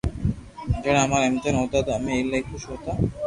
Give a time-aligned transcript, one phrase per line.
[0.83, 2.91] جڻا امارا امتحان ھوتا تو امي ايلائي خوݾ ھوتا